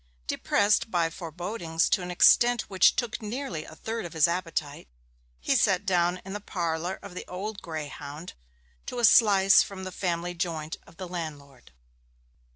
[0.25, 4.87] Depressed by forebodings to an extent which took away nearly a third of his appetite,
[5.39, 8.33] he sat down in the parlour of the Old Greyhound
[8.87, 11.71] to a slice from the family joint of the landlord.